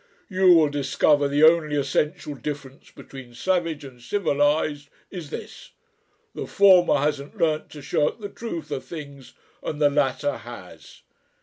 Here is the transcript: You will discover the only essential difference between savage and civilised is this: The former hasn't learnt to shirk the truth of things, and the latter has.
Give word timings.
You 0.29 0.51
will 0.53 0.69
discover 0.69 1.27
the 1.27 1.43
only 1.43 1.75
essential 1.75 2.33
difference 2.33 2.89
between 2.89 3.35
savage 3.35 3.83
and 3.83 4.01
civilised 4.01 4.89
is 5.11 5.29
this: 5.29 5.73
The 6.33 6.47
former 6.47 6.95
hasn't 6.97 7.37
learnt 7.37 7.69
to 7.69 7.83
shirk 7.83 8.19
the 8.19 8.29
truth 8.29 8.71
of 8.71 8.83
things, 8.83 9.33
and 9.61 9.79
the 9.79 9.91
latter 9.91 10.37
has. 10.37 11.03